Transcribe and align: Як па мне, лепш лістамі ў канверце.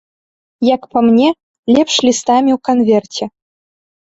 Як 0.75 0.81
па 0.95 0.99
мне, 1.07 1.27
лепш 1.75 1.95
лістамі 2.09 2.51
ў 2.57 2.63
канверце. 2.71 3.25